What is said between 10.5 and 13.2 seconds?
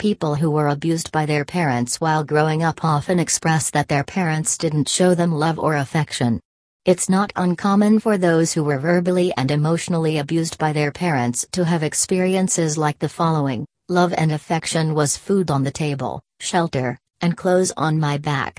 by their parents to have experiences like the